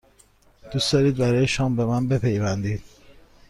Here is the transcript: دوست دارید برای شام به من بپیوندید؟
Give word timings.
دوست 0.71 0.93
دارید 0.93 1.17
برای 1.17 1.47
شام 1.47 1.75
به 1.75 1.85
من 1.85 2.07
بپیوندید؟ 2.07 2.83